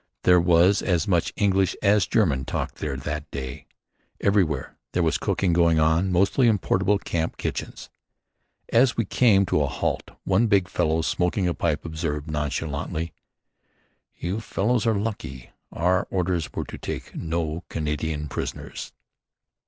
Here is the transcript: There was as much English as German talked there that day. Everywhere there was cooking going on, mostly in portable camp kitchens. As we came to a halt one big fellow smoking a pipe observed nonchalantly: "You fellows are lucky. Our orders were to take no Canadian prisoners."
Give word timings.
There 0.23 0.41
was 0.41 0.81
as 0.81 1.07
much 1.07 1.31
English 1.35 1.75
as 1.83 2.07
German 2.07 2.43
talked 2.43 2.77
there 2.77 2.97
that 2.97 3.29
day. 3.29 3.67
Everywhere 4.19 4.75
there 4.93 5.03
was 5.03 5.19
cooking 5.19 5.53
going 5.53 5.79
on, 5.79 6.11
mostly 6.11 6.47
in 6.47 6.57
portable 6.57 6.97
camp 6.97 7.37
kitchens. 7.37 7.91
As 8.69 8.97
we 8.97 9.05
came 9.05 9.45
to 9.45 9.61
a 9.61 9.67
halt 9.67 10.09
one 10.23 10.47
big 10.47 10.67
fellow 10.67 11.03
smoking 11.03 11.47
a 11.47 11.53
pipe 11.53 11.85
observed 11.85 12.31
nonchalantly: 12.31 13.13
"You 14.15 14.39
fellows 14.41 14.87
are 14.87 14.95
lucky. 14.97 15.51
Our 15.71 16.07
orders 16.09 16.51
were 16.51 16.65
to 16.65 16.79
take 16.79 17.13
no 17.13 17.63
Canadian 17.69 18.27
prisoners." 18.27 18.93